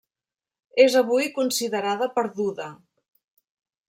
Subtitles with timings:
[0.85, 2.71] És avui considerada perduda.